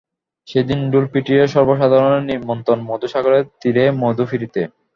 [0.47, 4.61] সেদিন ঢোল পিটিয়ে সর্বসাধারণের নিমন্ত্রণ মধুসাগরের তীরে মধুপুরীতে।